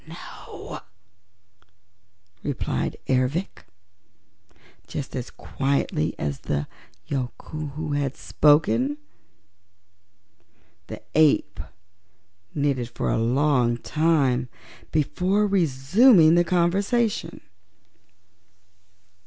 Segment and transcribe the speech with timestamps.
[0.07, 0.79] "No,"
[2.41, 3.67] replied Ervic,
[4.87, 6.65] just as quietly as the
[7.07, 8.97] Yookoohoo had spoken.
[10.87, 11.59] The ape
[12.55, 14.49] knitted for a long time
[14.91, 17.41] before resuming the conversation.